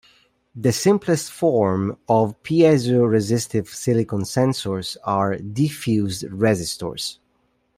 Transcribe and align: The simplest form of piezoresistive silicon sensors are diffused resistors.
The 0.55 0.71
simplest 0.71 1.31
form 1.31 1.95
of 2.09 2.41
piezoresistive 2.41 3.67
silicon 3.67 4.21
sensors 4.23 4.97
are 5.03 5.37
diffused 5.37 6.23
resistors. 6.23 7.19